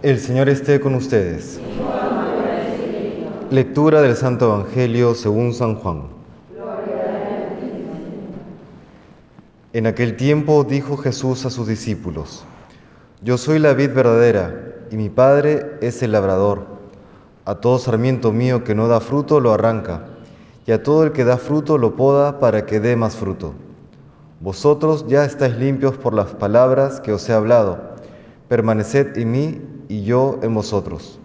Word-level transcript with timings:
El 0.00 0.20
Señor 0.20 0.48
esté 0.48 0.78
con 0.78 0.94
ustedes. 0.94 1.58
Lectura 3.50 4.00
del 4.00 4.14
Santo 4.14 4.44
Evangelio 4.44 5.12
según 5.12 5.52
San 5.52 5.74
Juan. 5.74 6.04
En 9.72 9.88
aquel 9.88 10.16
tiempo 10.16 10.62
dijo 10.62 10.96
Jesús 10.98 11.44
a 11.46 11.50
sus 11.50 11.66
discípulos, 11.66 12.44
Yo 13.22 13.38
soy 13.38 13.58
la 13.58 13.72
vid 13.72 13.90
verdadera 13.92 14.76
y 14.92 14.96
mi 14.96 15.08
Padre 15.08 15.78
es 15.80 16.00
el 16.04 16.12
labrador. 16.12 16.64
A 17.44 17.56
todo 17.56 17.80
sarmiento 17.80 18.30
mío 18.30 18.62
que 18.62 18.76
no 18.76 18.86
da 18.86 19.00
fruto 19.00 19.40
lo 19.40 19.52
arranca, 19.52 20.04
y 20.64 20.70
a 20.70 20.80
todo 20.80 21.02
el 21.02 21.10
que 21.10 21.24
da 21.24 21.38
fruto 21.38 21.76
lo 21.76 21.96
poda 21.96 22.38
para 22.38 22.66
que 22.66 22.78
dé 22.78 22.94
más 22.94 23.16
fruto. 23.16 23.52
Vosotros 24.38 25.06
ya 25.08 25.24
estáis 25.24 25.56
limpios 25.56 25.96
por 25.96 26.14
las 26.14 26.28
palabras 26.36 27.00
que 27.00 27.12
os 27.12 27.28
he 27.28 27.32
hablado. 27.32 27.80
Permaneced 28.46 29.18
en 29.18 29.32
mí 29.32 29.60
y 29.88 30.04
yo 30.04 30.38
en 30.42 30.54
vosotros. 30.54 31.18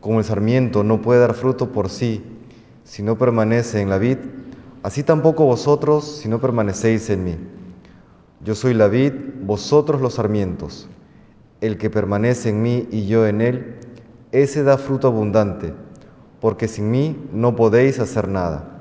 Como 0.00 0.18
el 0.18 0.24
sarmiento 0.24 0.82
no 0.84 1.02
puede 1.02 1.20
dar 1.20 1.34
fruto 1.34 1.72
por 1.72 1.90
sí 1.90 2.22
si 2.84 3.02
no 3.02 3.18
permanece 3.18 3.80
en 3.80 3.90
la 3.90 3.98
vid, 3.98 4.18
así 4.82 5.02
tampoco 5.02 5.44
vosotros 5.44 6.04
si 6.04 6.28
no 6.28 6.40
permanecéis 6.40 7.10
en 7.10 7.24
mí. 7.24 7.36
Yo 8.42 8.54
soy 8.54 8.74
la 8.74 8.88
vid, 8.88 9.12
vosotros 9.42 10.00
los 10.00 10.14
sarmientos. 10.14 10.88
El 11.60 11.76
que 11.76 11.90
permanece 11.90 12.48
en 12.48 12.62
mí 12.62 12.88
y 12.90 13.06
yo 13.06 13.26
en 13.26 13.42
él, 13.42 13.76
ese 14.32 14.62
da 14.62 14.78
fruto 14.78 15.08
abundante, 15.08 15.74
porque 16.40 16.66
sin 16.66 16.90
mí 16.90 17.16
no 17.32 17.54
podéis 17.54 17.98
hacer 17.98 18.28
nada. 18.28 18.80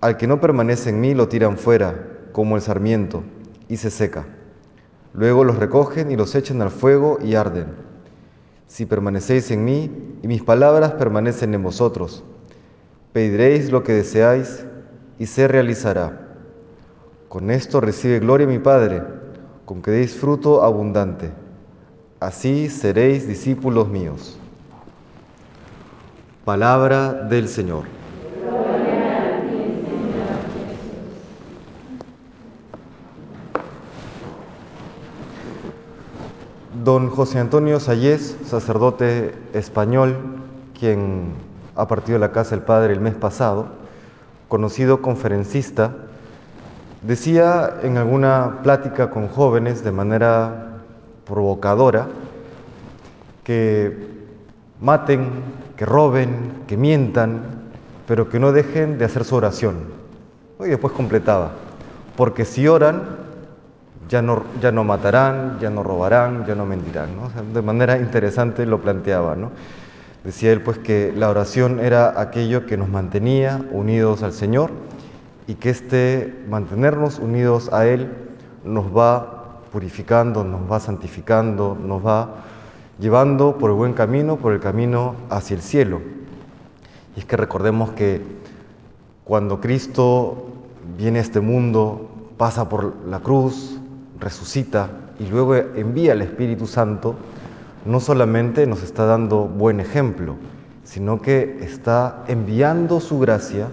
Al 0.00 0.16
que 0.16 0.26
no 0.26 0.40
permanece 0.40 0.90
en 0.90 1.00
mí 1.00 1.14
lo 1.14 1.28
tiran 1.28 1.56
fuera, 1.56 2.18
como 2.32 2.56
el 2.56 2.62
sarmiento, 2.62 3.22
y 3.68 3.76
se 3.76 3.90
seca. 3.90 4.26
Luego 5.14 5.44
los 5.44 5.56
recogen 5.56 6.10
y 6.10 6.16
los 6.16 6.34
echan 6.34 6.60
al 6.60 6.70
fuego 6.70 7.18
y 7.22 7.36
arden. 7.36 7.87
Si 8.68 8.86
permanecéis 8.86 9.50
en 9.50 9.64
mí 9.64 9.90
y 10.22 10.28
mis 10.28 10.42
palabras 10.42 10.92
permanecen 10.92 11.54
en 11.54 11.62
vosotros, 11.62 12.22
pediréis 13.12 13.72
lo 13.72 13.82
que 13.82 13.94
deseáis 13.94 14.64
y 15.18 15.26
se 15.26 15.48
realizará. 15.48 16.28
Con 17.28 17.50
esto 17.50 17.80
recibe 17.80 18.20
gloria 18.20 18.46
mi 18.46 18.58
Padre, 18.58 19.02
con 19.64 19.82
que 19.82 19.90
deis 19.90 20.14
fruto 20.14 20.62
abundante. 20.62 21.30
Así 22.20 22.68
seréis 22.68 23.26
discípulos 23.26 23.88
míos. 23.88 24.38
Palabra 26.44 27.12
del 27.12 27.48
Señor. 27.48 27.97
Don 36.84 37.10
José 37.10 37.40
Antonio 37.40 37.80
Sayés, 37.80 38.36
sacerdote 38.46 39.34
español, 39.52 40.16
quien 40.78 41.32
ha 41.74 41.88
partido 41.88 42.14
de 42.14 42.20
la 42.20 42.30
casa 42.30 42.50
del 42.50 42.64
Padre 42.64 42.92
el 42.92 43.00
mes 43.00 43.16
pasado, 43.16 43.66
conocido 44.46 45.02
conferencista, 45.02 45.96
decía 47.02 47.78
en 47.82 47.96
alguna 47.96 48.60
plática 48.62 49.10
con 49.10 49.26
jóvenes 49.26 49.82
de 49.82 49.90
manera 49.90 50.78
provocadora 51.26 52.06
que 53.42 53.96
maten, 54.80 55.30
que 55.76 55.84
roben, 55.84 56.62
que 56.68 56.76
mientan, 56.76 57.42
pero 58.06 58.28
que 58.28 58.38
no 58.38 58.52
dejen 58.52 58.98
de 58.98 59.04
hacer 59.04 59.24
su 59.24 59.34
oración. 59.34 59.78
Y 60.60 60.68
después 60.68 60.92
completaba, 60.92 61.50
porque 62.16 62.44
si 62.44 62.68
oran, 62.68 63.27
ya 64.08 64.22
no, 64.22 64.44
ya 64.60 64.72
no 64.72 64.84
matarán, 64.84 65.58
ya 65.60 65.70
no 65.70 65.82
robarán, 65.82 66.46
ya 66.46 66.54
no 66.54 66.66
mentirán. 66.66 67.10
de 67.52 67.62
manera 67.62 67.98
interesante 67.98 68.66
lo 68.66 68.80
planteaba. 68.80 69.36
¿no? 69.36 69.50
Decía 70.24 70.52
él 70.52 70.62
pues 70.62 70.78
que 70.78 71.12
la 71.14 71.28
oración 71.28 71.80
era 71.80 72.20
aquello 72.20 72.66
que 72.66 72.76
nos 72.76 72.88
mantenía 72.88 73.64
unidos 73.70 74.22
al 74.22 74.32
Señor 74.32 74.70
y 75.46 75.54
que 75.54 75.70
este 75.70 76.44
mantenernos 76.48 77.18
unidos 77.18 77.72
a 77.72 77.86
Él 77.86 78.12
nos 78.64 78.94
va 78.94 79.62
purificando, 79.72 80.44
nos 80.44 80.70
va 80.70 80.78
santificando, 80.78 81.76
nos 81.82 82.04
va 82.06 82.44
llevando 83.00 83.56
por 83.56 83.70
el 83.70 83.76
buen 83.76 83.94
camino, 83.94 84.36
por 84.36 84.52
el 84.52 84.60
camino 84.60 85.14
hacia 85.30 85.56
el 85.56 85.62
cielo. 85.62 86.00
Y 87.16 87.20
es 87.20 87.24
que 87.24 87.36
recordemos 87.36 87.90
que 87.92 88.22
cuando 89.24 89.60
Cristo 89.60 90.48
viene 90.98 91.18
a 91.18 91.22
este 91.22 91.40
mundo, 91.40 92.10
pasa 92.36 92.68
por 92.68 92.94
la 93.06 93.20
cruz, 93.20 93.80
resucita 94.20 94.90
y 95.18 95.26
luego 95.26 95.56
envía 95.56 96.12
al 96.12 96.22
Espíritu 96.22 96.66
Santo, 96.66 97.16
no 97.84 98.00
solamente 98.00 98.66
nos 98.66 98.82
está 98.82 99.04
dando 99.06 99.44
buen 99.44 99.80
ejemplo, 99.80 100.36
sino 100.84 101.20
que 101.20 101.58
está 101.60 102.24
enviando 102.28 103.00
su 103.00 103.18
gracia 103.18 103.68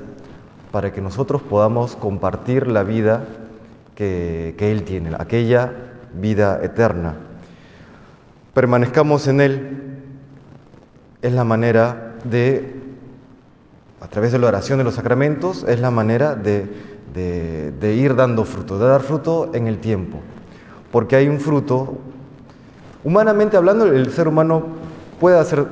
para 0.72 0.92
que 0.92 1.02
nosotros 1.02 1.42
podamos 1.42 1.96
compartir 1.96 2.68
la 2.68 2.84
vida 2.84 3.26
que, 3.96 4.56
Él 4.60 4.84
tiene, 4.84 5.12
aquella 5.18 5.72
vida 6.14 6.60
eterna. 6.64 7.16
Permanezcamos 8.54 9.28
en 9.28 9.42
Él 9.42 9.82
es 11.22 11.34
la 11.34 11.44
manera 11.44 12.16
de, 12.24 12.76
a 14.02 14.08
través 14.08 14.32
de 14.32 14.40
la 14.40 14.48
oración 14.48 14.78
de 14.78 14.84
los 14.84 14.96
sacramentos, 14.96 15.66
es 15.68 15.80
la 15.80 15.92
manera 15.92 16.36
de, 16.36 16.68
de 17.14 17.94
ir 17.96 18.16
dando 18.16 18.46
fruto, 18.46 18.78
de 18.78 18.88
dar 18.88 19.02
fruto 19.02 19.52
en 19.54 19.68
el 19.68 19.80
tiempo 19.80 20.20
porque 20.91 21.16
hay 21.16 21.28
un 21.28 21.40
fruto. 21.40 21.97
Humanamente 23.03 23.57
hablando, 23.57 23.85
el 23.85 24.12
ser 24.12 24.28
humano 24.28 24.63
puede 25.19 25.38
hacer 25.40 25.66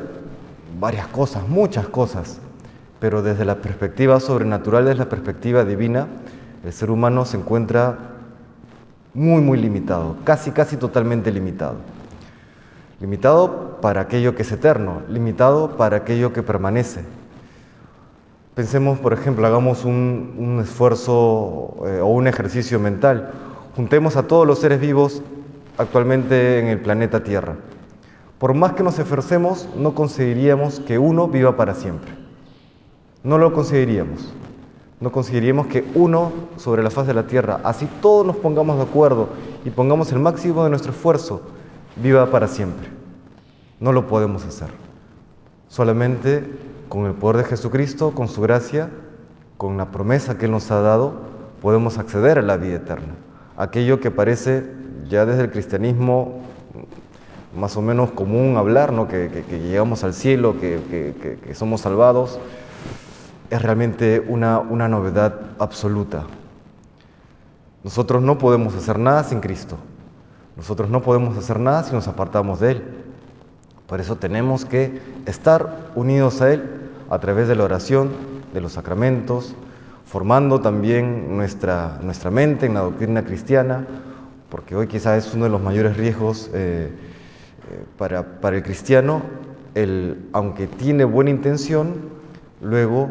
varias 0.79 1.07
cosas, 1.07 1.47
muchas 1.47 1.87
cosas, 1.87 2.39
pero 2.99 3.21
desde 3.21 3.45
la 3.45 3.55
perspectiva 3.55 4.19
sobrenatural, 4.19 4.85
desde 4.85 4.99
la 4.99 5.09
perspectiva 5.09 5.65
divina, 5.65 6.07
el 6.63 6.73
ser 6.73 6.91
humano 6.91 7.25
se 7.25 7.37
encuentra 7.37 7.97
muy, 9.13 9.41
muy 9.41 9.57
limitado, 9.57 10.17
casi, 10.23 10.51
casi 10.51 10.77
totalmente 10.77 11.31
limitado. 11.31 11.75
Limitado 12.99 13.77
para 13.81 14.01
aquello 14.01 14.35
que 14.35 14.43
es 14.43 14.51
eterno, 14.51 15.01
limitado 15.09 15.77
para 15.77 15.97
aquello 15.97 16.33
que 16.33 16.41
permanece. 16.41 17.01
Pensemos, 18.55 18.99
por 18.99 19.13
ejemplo, 19.13 19.45
hagamos 19.45 19.83
un, 19.83 20.59
esfuerzo 20.63 21.75
eh, 21.87 21.99
o 22.01 22.07
un 22.07 22.27
ejercicio 22.27 22.79
mental 22.79 23.31
juntemos 23.75 24.15
a 24.15 24.27
todos 24.27 24.45
los 24.45 24.59
seres 24.59 24.79
vivos 24.79 25.21
actualmente 25.77 26.59
en 26.59 26.67
el 26.67 26.79
planeta 26.79 27.23
Tierra. 27.23 27.55
Por 28.37 28.53
más 28.53 28.73
que 28.73 28.83
nos 28.83 28.99
esforcemos, 28.99 29.67
no 29.75 29.95
conseguiríamos 29.95 30.79
que 30.79 30.99
uno 30.99 31.27
viva 31.27 31.55
para 31.55 31.73
siempre. 31.73 32.11
No 33.23 33.37
lo 33.37 33.53
conseguiríamos. 33.53 34.33
No 34.99 35.11
conseguiríamos 35.11 35.67
que 35.67 35.85
uno 35.95 36.31
sobre 36.57 36.83
la 36.83 36.89
faz 36.89 37.07
de 37.07 37.13
la 37.13 37.27
Tierra, 37.27 37.59
así 37.63 37.87
todos 38.01 38.25
nos 38.25 38.37
pongamos 38.37 38.77
de 38.77 38.83
acuerdo 38.83 39.29
y 39.65 39.69
pongamos 39.69 40.11
el 40.11 40.19
máximo 40.19 40.63
de 40.63 40.69
nuestro 40.69 40.91
esfuerzo, 40.91 41.41
viva 41.95 42.29
para 42.31 42.47
siempre. 42.47 42.87
No 43.79 43.91
lo 43.91 44.07
podemos 44.07 44.45
hacer. 44.45 44.69
Solamente 45.67 46.45
con 46.89 47.05
el 47.05 47.13
poder 47.13 47.37
de 47.37 47.43
Jesucristo, 47.45 48.11
con 48.11 48.27
su 48.27 48.41
gracia, 48.41 48.91
con 49.57 49.77
la 49.77 49.91
promesa 49.91 50.37
que 50.37 50.45
Él 50.45 50.51
nos 50.51 50.69
ha 50.71 50.79
dado, 50.79 51.13
podemos 51.61 51.97
acceder 51.97 52.37
a 52.39 52.43
la 52.43 52.55
vida 52.55 52.75
eterna 52.75 53.15
aquello 53.63 53.99
que 53.99 54.11
parece 54.11 54.63
ya 55.07 55.25
desde 55.25 55.43
el 55.43 55.51
cristianismo 55.51 56.41
más 57.55 57.77
o 57.77 57.81
menos 57.81 58.11
común 58.11 58.57
hablar, 58.57 58.91
¿no? 58.93 59.07
que, 59.07 59.29
llegamos 59.49 60.03
al 60.03 60.13
cielo, 60.13 60.55
que, 60.59 61.53
somos 61.53 61.81
salvados, 61.81 62.39
es 63.49 63.61
realmente 63.61 64.19
una, 64.27 64.59
una 64.59 64.87
novedad 64.87 65.39
absoluta. 65.59 66.23
Nosotros 67.83 68.23
no 68.23 68.37
podemos 68.37 68.75
hacer 68.75 68.97
nada 68.97 69.23
sin 69.23 69.39
Cristo. 69.39 69.77
Nosotros 70.55 70.89
no 70.89 71.01
podemos 71.01 71.37
hacer 71.37 71.59
nada 71.59 71.83
si 71.83 71.93
nos 71.93 72.07
apartamos 72.07 72.59
de 72.59 72.71
Él. 72.71 72.83
Por 73.87 73.99
eso 73.99 74.15
tenemos 74.15 74.65
que 74.65 75.01
estar 75.25 75.91
unidos 75.95 76.41
a 76.41 76.53
Él 76.53 76.63
a 77.09 77.19
través 77.19 77.47
de 77.47 77.55
la 77.55 77.65
oración, 77.65 78.11
de 78.53 78.61
los 78.61 78.73
sacramentos, 78.73 79.55
formando 80.05 80.61
también 80.61 81.35
nuestra, 81.35 81.99
nuestra 82.01 82.31
mente 82.31 82.65
en 82.65 82.73
la 82.73 82.81
doctrina 82.81 83.23
cristiana, 83.23 83.85
porque 84.49 84.75
hoy 84.75 84.87
quizás 84.87 85.25
es 85.25 85.33
uno 85.33 85.45
de 85.45 85.49
los 85.49 85.61
mayores 85.61 85.97
riesgos 85.97 86.49
eh, 86.53 86.89
eh, 86.89 87.85
para, 87.97 88.39
para, 88.39 88.57
el 88.57 88.63
cristiano, 88.63 89.21
el, 89.73 90.29
aunque 90.33 90.67
tiene 90.67 91.03
buena 91.03 91.31
intención, 91.31 91.95
luego 92.61 93.09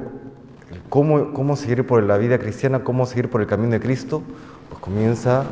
cómo, 0.89 1.33
cómo 1.33 1.57
seguir 1.57 1.87
por 1.87 2.03
la 2.03 2.19
vida 2.19 2.39
cristiana, 2.39 2.85
cómo 2.85 3.07
seguir 3.07 3.29
por 3.31 3.41
el 3.41 3.47
camino 3.47 3.73
de 3.73 3.81
Cristo, 3.81 4.23
pues 4.69 4.81
comienza, 4.81 5.45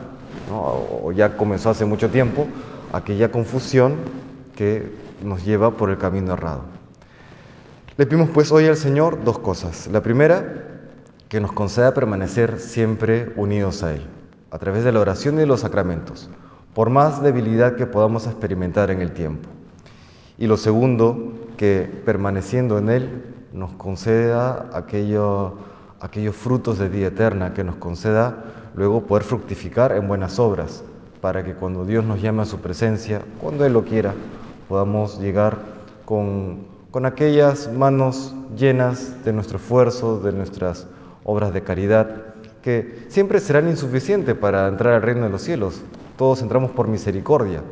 o 0.53 1.13
ya 1.13 1.37
comenzó 1.37 1.71
hace 1.71 1.85
mucho 1.85 2.11
tiempo, 2.11 2.47
aquella 2.93 3.31
confusión 3.31 3.97
que 4.57 4.91
nos 5.23 5.45
lleva 5.45 5.73
por 5.73 5.91
el 5.91 5.99
camino 5.99 6.35
errado. 6.35 6.63
Le 7.97 8.07
pedimos 8.07 8.31
pues 8.31 8.51
hoy 8.51 8.67
al 8.67 8.77
Señor 8.77 9.23
dos 9.25 9.39
cosas. 9.39 9.87
La 9.89 10.03
primera, 10.03 10.70
que 11.31 11.41
nos 11.41 11.53
conceda 11.53 11.95
permanecer 11.95 12.59
siempre 12.59 13.33
unidos 13.37 13.85
a 13.85 13.95
Él, 13.95 14.03
a 14.51 14.59
través 14.59 14.83
de 14.83 14.91
la 14.91 14.99
oración 14.99 15.37
y 15.37 15.39
de 15.39 15.47
los 15.47 15.61
sacramentos, 15.61 16.29
por 16.75 16.91
más 16.91 17.23
debilidad 17.23 17.77
que 17.77 17.87
podamos 17.87 18.27
experimentar 18.27 18.91
en 18.91 19.01
el 19.01 19.13
tiempo. 19.13 19.49
Y 20.39 20.49
lo 20.49 20.57
segundo, 20.57 21.35
que 21.57 21.89
permaneciendo 22.05 22.79
en 22.79 22.89
Él 22.91 23.25
nos 23.53 23.73
conceda 23.75 24.71
aquello, 24.75 25.55
aquellos 26.01 26.35
frutos 26.35 26.81
de 26.81 26.89
vida 26.89 27.07
eterna, 27.07 27.55
que 27.55 27.63
nos 27.63 27.77
conceda 27.77 28.43
luego 28.75 29.07
poder 29.07 29.23
fructificar 29.23 29.93
en 29.93 30.09
buenas 30.09 30.41
obras, 30.41 30.83
para 31.21 31.45
que 31.45 31.55
cuando 31.55 31.85
Dios 31.85 32.05
nos 32.05 32.21
llame 32.21 32.43
a 32.43 32.47
su 32.47 32.59
presencia, 32.59 33.23
cuando 33.41 33.65
Él 33.65 33.75
lo 33.75 33.85
quiera, 33.85 34.15
podamos 34.69 35.21
llegar 35.21 35.59
con, 36.05 36.67
con 36.91 37.07
aquellas 37.07 37.73
manos 37.73 38.35
llenas 38.57 39.25
de 39.25 39.33
nuestro 39.33 39.59
esfuerzo, 39.59 40.19
de 40.19 40.33
nuestras 40.33 40.89
obras 41.25 41.53
de 41.53 41.63
caridad, 41.63 42.35
que 42.63 43.07
siempre 43.09 43.41
serán 43.41 43.69
insuficientes 43.69 44.35
para 44.35 44.69
entrar 44.69 44.95
al 44.95 45.03
reino 45.03 45.23
de 45.23 45.31
los 45.31 45.43
cielos. 45.43 45.83
Todos 46.17 46.43
entramos 46.43 46.71
por 46.71 46.89
misericordia, 46.89 47.63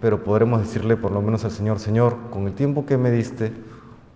pero 0.00 0.24
podremos 0.24 0.60
decirle 0.60 0.96
por 0.96 1.12
lo 1.12 1.22
menos 1.22 1.44
al 1.44 1.52
Señor, 1.52 1.78
Señor, 1.78 2.16
con 2.30 2.46
el 2.46 2.54
tiempo 2.54 2.84
que 2.86 2.96
me 2.96 3.10
diste, 3.10 3.52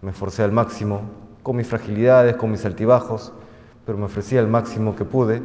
me 0.03 0.11
esforcé 0.11 0.43
al 0.43 0.53
máximo, 0.53 1.03
con 1.43 1.57
mis 1.57 1.69
fragilidades, 1.69 2.37
con 2.37 2.51
mis 2.51 2.65
altibajos, 2.65 3.33
pero 3.85 3.97
me 3.97 4.07
ofrecí 4.07 4.37
al 4.37 4.49
máximo 4.49 4.97
que 4.97 5.05
pude 5.05 5.43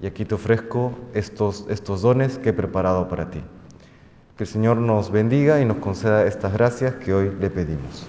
y 0.00 0.06
aquí 0.06 0.24
te 0.24 0.34
ofrezco 0.34 0.92
estos, 1.14 1.66
estos 1.68 2.02
dones 2.02 2.38
que 2.38 2.48
he 2.48 2.52
preparado 2.52 3.06
para 3.08 3.30
ti. 3.30 3.42
Que 4.36 4.44
el 4.44 4.48
Señor 4.48 4.78
nos 4.78 5.12
bendiga 5.12 5.60
y 5.60 5.66
nos 5.66 5.76
conceda 5.76 6.26
estas 6.26 6.54
gracias 6.54 6.94
que 6.94 7.12
hoy 7.12 7.30
le 7.38 7.50
pedimos. 7.50 8.08